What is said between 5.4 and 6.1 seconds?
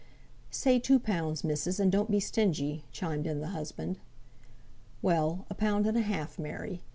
a pound and a